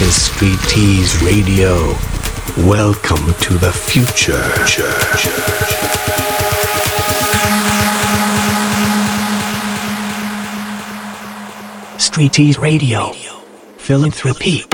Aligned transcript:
Is 0.00 0.16
Street 0.16 0.58
Tease 0.66 1.22
Radio. 1.22 1.94
Welcome 2.66 3.34
to 3.34 3.58
the 3.58 3.70
future. 3.70 4.40
Street 11.98 12.32
Tease 12.32 12.58
Radio. 12.58 13.12
Philanthropy. 13.76 14.64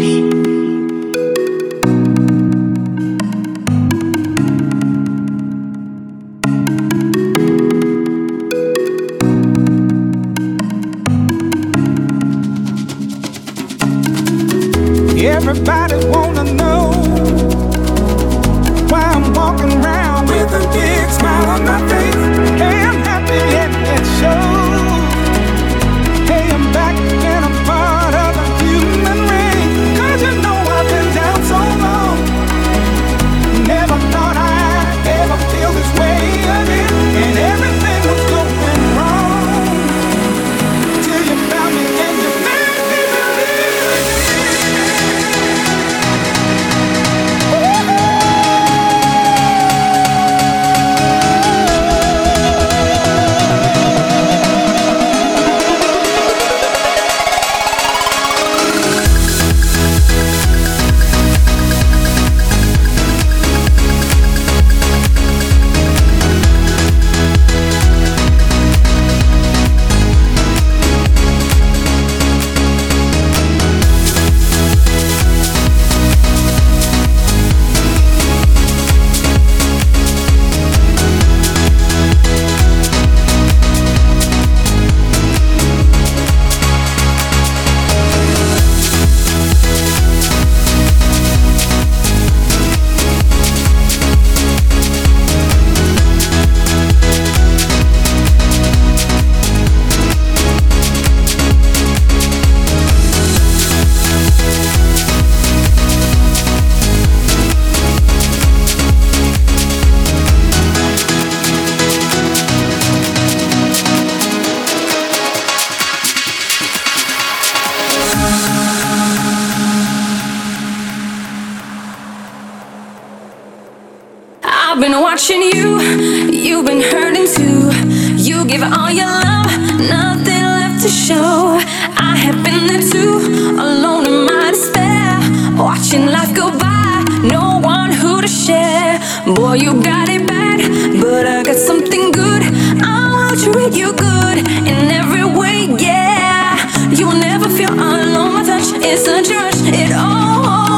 Boy, 139.27 139.55
you 139.55 139.83
got 139.83 140.09
it 140.09 140.25
bad, 140.25 140.61
but 141.01 141.27
I 141.27 141.43
got 141.43 141.57
something 141.57 142.13
good. 142.13 142.43
I 142.81 143.11
want 143.11 143.41
to 143.41 143.53
treat 143.53 143.75
you 143.75 143.93
good 143.93 144.39
in 144.39 144.91
every 144.93 145.25
way, 145.25 145.67
yeah. 145.83 146.57
You 146.91 147.09
will 147.09 147.19
never 147.19 147.49
feel 147.49 147.73
alone. 147.73 148.35
My 148.35 148.45
touch 148.45 148.73
is 148.85 149.05
such 149.05 149.29
a 149.31 149.35
rush. 149.35 149.63
It 149.75 149.91
all. 149.97 150.76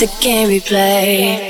The 0.00 0.06
game 0.22 0.48
we 0.48 0.60
play. 0.60 1.49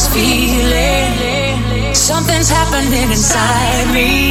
This 0.00 0.14
feeling. 0.14 1.94
Something's 1.94 2.48
happening 2.48 3.10
inside 3.10 3.92
me. 3.92 4.29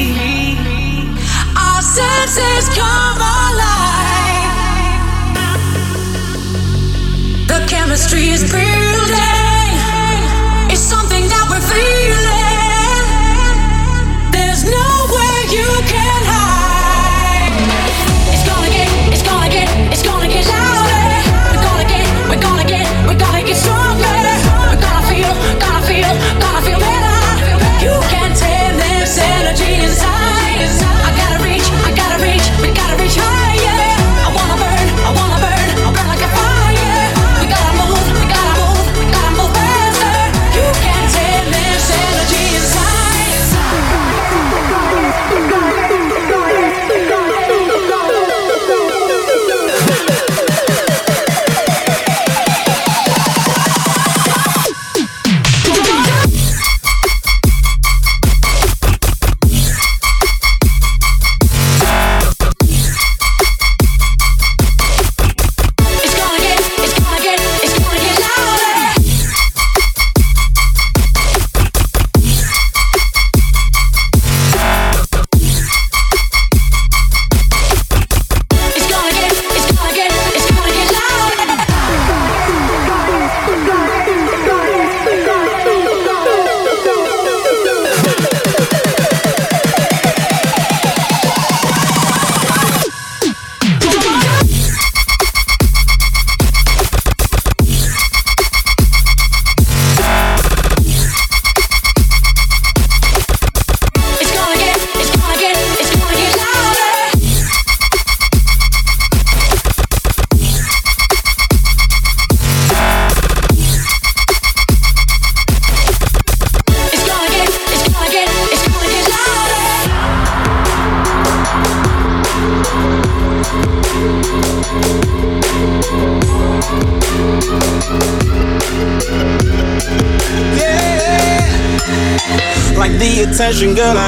Attention, 133.61 133.75
girl, 133.75 133.98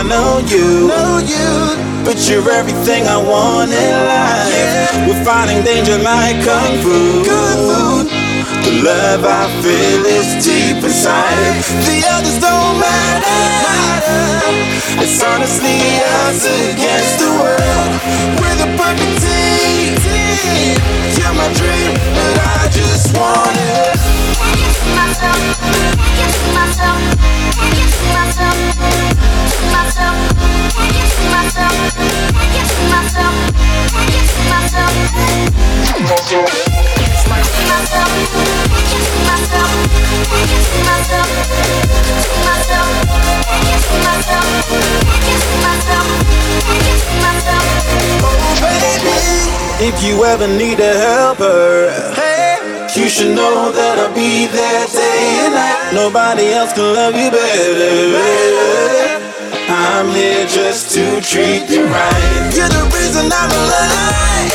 you 50.22 50.28
ever 50.28 50.48
need 50.48 50.80
a 50.80 50.94
helper, 51.02 51.90
hey, 52.14 52.62
you 52.94 53.10
should 53.10 53.34
know 53.36 53.72
that 53.72 53.98
I'll 53.98 54.14
be 54.14 54.46
there 54.46 54.86
day 54.94 55.50
and 55.50 55.58
night. 55.58 55.98
Nobody 55.98 56.54
else 56.54 56.74
can 56.78 56.94
love 56.94 57.18
you 57.18 57.34
better. 57.34 59.18
I'm 59.66 60.14
here 60.14 60.46
just 60.46 60.94
to 60.94 61.22
treat 61.26 61.66
you 61.74 61.90
right. 61.90 62.54
You're 62.54 62.70
the 62.70 62.86
reason 62.94 63.34
I'm 63.34 63.50
alive. 63.50 64.54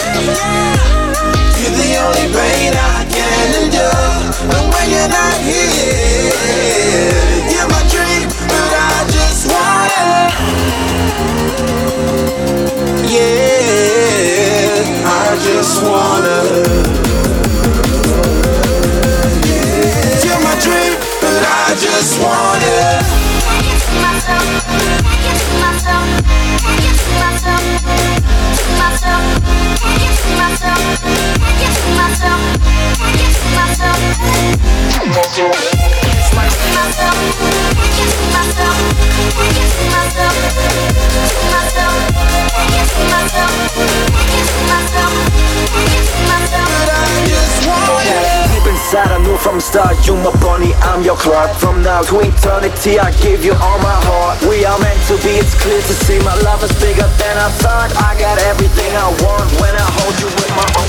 You're 1.59 1.75
the 1.75 1.99
only 1.99 2.31
pain 2.31 2.71
I 2.71 3.03
can 3.11 3.47
endure. 3.67 4.23
But 4.47 4.71
when 4.71 4.87
you're 4.87 5.11
not 5.11 5.35
here, 5.43 6.31
you're 7.51 7.71
my 7.75 7.83
just 15.67 15.83
wanna. 15.83 16.37
You're 20.25 20.41
my 20.41 20.55
dream, 20.63 20.95
but 21.21 21.43
I 21.43 21.75
just 21.77 22.23
wanna. 22.23 23.27
Deep 31.59 32.17
inside, 32.19 32.56
I 49.17 49.19
knew 49.23 49.37
from 49.37 49.57
the 49.57 49.63
start 49.63 50.07
you 50.07 50.15
my 50.17 50.31
bunny, 50.41 50.73
I'm 50.85 51.03
your 51.03 51.17
Clark. 51.17 51.57
From 51.57 51.83
now 51.83 52.03
to 52.03 52.21
eternity, 52.21 52.99
I 52.99 53.13
give 53.21 53.45
you 53.45 53.53
all 53.53 53.79
my 53.79 53.97
heart. 54.05 54.41
We 54.43 54.65
are 54.65 54.79
meant 54.79 55.01
to 55.09 55.17
be, 55.25 55.41
it's 55.41 55.55
clear 55.55 55.81
to 55.81 55.95
see 56.05 56.19
my 56.21 56.35
love 56.43 56.63
is 56.63 56.73
bigger 56.81 57.09
than 57.17 57.37
I 57.37 57.49
thought. 57.61 57.97
I 57.97 58.19
got 58.21 58.39
everything 58.45 58.93
I 58.97 59.09
want 59.25 59.49
when 59.61 59.75
I 59.75 59.87
hold 60.01 60.21
you 60.21 60.27
with 60.27 60.51
my 60.57 60.81
own. 60.81 60.86